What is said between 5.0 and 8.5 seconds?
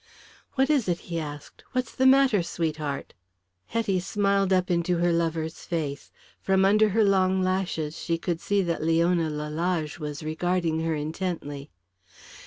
lover's face. From under her long lashes she could